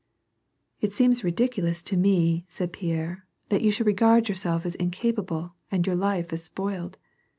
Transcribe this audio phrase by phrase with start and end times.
[0.79, 5.85] "It seems ridiculous to me," said Pierre, "that you should regard yourself as incapable and
[5.85, 6.97] your life as spoiled.